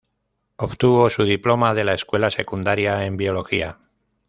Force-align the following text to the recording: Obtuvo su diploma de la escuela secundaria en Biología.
Obtuvo 0.55 1.11
su 1.11 1.25
diploma 1.25 1.75
de 1.75 1.83
la 1.83 1.93
escuela 1.93 2.31
secundaria 2.31 3.05
en 3.05 3.17
Biología. 3.17 3.77